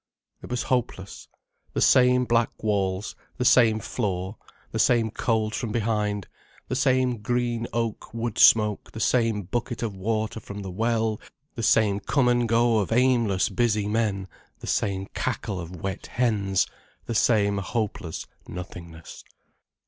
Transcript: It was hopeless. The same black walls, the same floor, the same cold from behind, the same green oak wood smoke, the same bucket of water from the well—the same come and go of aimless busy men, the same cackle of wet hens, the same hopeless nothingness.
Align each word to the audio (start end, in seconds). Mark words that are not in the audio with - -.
It 0.41 0.49
was 0.49 0.63
hopeless. 0.63 1.27
The 1.73 1.79
same 1.81 2.25
black 2.25 2.63
walls, 2.63 3.15
the 3.37 3.45
same 3.45 3.79
floor, 3.79 4.35
the 4.71 4.79
same 4.79 5.11
cold 5.11 5.53
from 5.53 5.71
behind, 5.71 6.27
the 6.69 6.75
same 6.75 7.17
green 7.21 7.67
oak 7.71 8.11
wood 8.11 8.39
smoke, 8.39 8.93
the 8.93 8.99
same 8.99 9.43
bucket 9.43 9.83
of 9.83 9.95
water 9.95 10.39
from 10.39 10.63
the 10.63 10.71
well—the 10.71 11.61
same 11.61 11.99
come 11.99 12.27
and 12.27 12.49
go 12.49 12.79
of 12.79 12.91
aimless 12.91 13.47
busy 13.49 13.87
men, 13.87 14.27
the 14.59 14.65
same 14.65 15.05
cackle 15.13 15.59
of 15.59 15.75
wet 15.75 16.07
hens, 16.07 16.65
the 17.05 17.13
same 17.13 17.59
hopeless 17.59 18.25
nothingness. 18.47 19.23